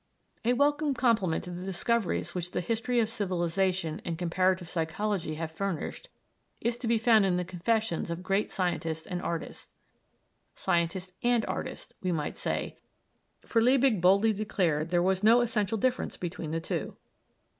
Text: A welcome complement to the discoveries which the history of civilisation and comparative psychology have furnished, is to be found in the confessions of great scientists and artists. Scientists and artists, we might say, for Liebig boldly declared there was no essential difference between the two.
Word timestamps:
A 0.43 0.53
welcome 0.53 0.95
complement 0.95 1.43
to 1.43 1.51
the 1.51 1.63
discoveries 1.63 2.33
which 2.33 2.53
the 2.53 2.59
history 2.61 2.99
of 2.99 3.07
civilisation 3.07 4.01
and 4.03 4.17
comparative 4.17 4.67
psychology 4.67 5.35
have 5.35 5.51
furnished, 5.51 6.09
is 6.59 6.75
to 6.77 6.87
be 6.87 6.97
found 6.97 7.23
in 7.23 7.37
the 7.37 7.45
confessions 7.45 8.09
of 8.09 8.23
great 8.23 8.49
scientists 8.49 9.05
and 9.05 9.21
artists. 9.21 9.71
Scientists 10.55 11.13
and 11.21 11.45
artists, 11.45 11.93
we 12.01 12.11
might 12.11 12.35
say, 12.35 12.79
for 13.45 13.61
Liebig 13.61 14.01
boldly 14.01 14.33
declared 14.33 14.89
there 14.89 15.03
was 15.03 15.21
no 15.23 15.39
essential 15.39 15.77
difference 15.77 16.17
between 16.17 16.49
the 16.49 16.59
two. 16.59 16.97